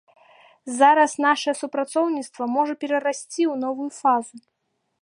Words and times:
Зараз 0.79 1.11
нашае 1.25 1.53
супрацоўніцтва 1.61 2.43
можа 2.57 2.73
перарасці 2.85 3.43
ў 3.51 3.65
новую 3.67 3.89
фазу. 4.01 4.35